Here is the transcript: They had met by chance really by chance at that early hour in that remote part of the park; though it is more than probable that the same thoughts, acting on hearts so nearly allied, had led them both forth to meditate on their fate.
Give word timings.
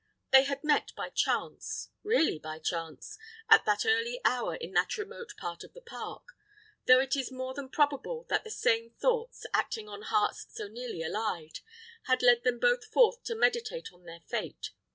They 0.31 0.45
had 0.45 0.63
met 0.63 0.93
by 0.97 1.11
chance 1.11 1.91
really 2.01 2.39
by 2.39 2.57
chance 2.57 3.19
at 3.51 3.65
that 3.65 3.85
early 3.85 4.19
hour 4.25 4.55
in 4.55 4.71
that 4.71 4.97
remote 4.97 5.35
part 5.37 5.63
of 5.63 5.73
the 5.73 5.81
park; 5.81 6.23
though 6.87 6.99
it 6.99 7.15
is 7.15 7.29
more 7.31 7.53
than 7.53 7.69
probable 7.69 8.25
that 8.27 8.43
the 8.43 8.49
same 8.49 8.89
thoughts, 8.89 9.45
acting 9.53 9.87
on 9.87 10.01
hearts 10.01 10.47
so 10.49 10.67
nearly 10.67 11.03
allied, 11.03 11.59
had 12.07 12.23
led 12.23 12.43
them 12.43 12.57
both 12.59 12.85
forth 12.85 13.21
to 13.25 13.35
meditate 13.35 13.93
on 13.93 14.05
their 14.05 14.21
fate. 14.21 14.71